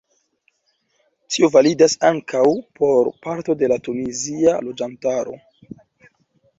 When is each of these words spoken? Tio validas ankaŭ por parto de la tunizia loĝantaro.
Tio 1.35 1.49
validas 1.57 1.97
ankaŭ 2.09 2.43
por 2.81 3.13
parto 3.29 3.59
de 3.63 3.73
la 3.75 3.81
tunizia 3.91 4.59
loĝantaro. 4.67 5.41